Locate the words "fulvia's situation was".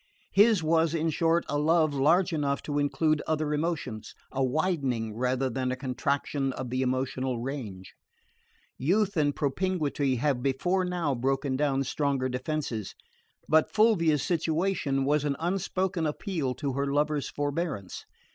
13.71-15.23